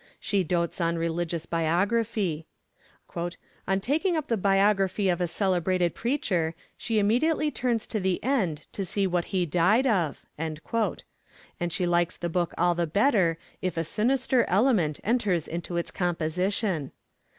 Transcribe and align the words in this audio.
She 0.19 0.43
dotes 0.43 0.81
on 0.81 0.97
religious 0.97 1.45
biography. 1.45 2.47
'On 3.15 3.79
taking 3.79 4.17
up 4.17 4.29
the 4.29 4.35
biography 4.35 5.09
of 5.09 5.21
a 5.21 5.27
celebrated 5.27 5.93
preacher, 5.93 6.55
she 6.75 6.97
immediately 6.97 7.51
turns 7.51 7.85
to 7.85 7.99
the 7.99 8.17
end 8.23 8.65
to 8.71 8.83
see 8.83 9.05
what 9.05 9.25
he 9.25 9.45
died 9.45 9.85
of,' 9.85 10.25
and 10.39 10.57
she 11.69 11.85
likes 11.85 12.17
the 12.17 12.29
book 12.29 12.55
all 12.57 12.73
the 12.73 12.87
better 12.87 13.37
if 13.61 13.77
a 13.77 13.83
sinister 13.83 14.43
element 14.45 14.99
enters 15.03 15.47
into 15.47 15.77
its 15.77 15.91
composition. 15.91 16.93